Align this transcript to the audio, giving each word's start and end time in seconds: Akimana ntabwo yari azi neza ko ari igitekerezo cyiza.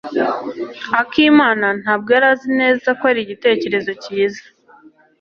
Akimana 1.01 1.67
ntabwo 1.81 2.09
yari 2.15 2.27
azi 2.33 2.49
neza 2.59 2.87
ko 2.99 3.03
ari 3.11 3.19
igitekerezo 3.25 3.91
cyiza. 4.03 4.43